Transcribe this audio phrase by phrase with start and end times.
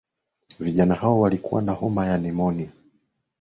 [0.59, 2.71] vijana hao walikuwa na homa ya pneumonia